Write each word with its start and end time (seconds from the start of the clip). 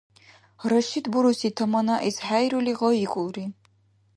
Рашид 0.69 1.05
буруси 1.13 1.49
таманаэс 1.57 2.17
хӀейрули, 2.25 2.73
гъайикӀулри. 2.79 3.45